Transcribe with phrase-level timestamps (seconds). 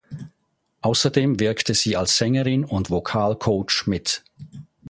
[0.81, 4.23] Außerdem wirkte sie als Sängerin und Vocalcoach mit.